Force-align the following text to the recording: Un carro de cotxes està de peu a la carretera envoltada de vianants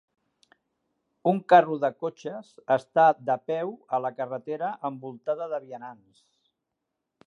Un 1.31 1.41
carro 1.53 1.77
de 1.83 1.91
cotxes 2.05 2.49
està 2.77 3.05
de 3.29 3.37
peu 3.53 3.77
a 3.99 4.03
la 4.07 4.15
carretera 4.19 4.75
envoltada 4.93 5.53
de 5.55 5.65
vianants 5.71 6.29